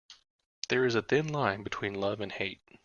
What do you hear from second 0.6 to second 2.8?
There is a thin line between love and hate.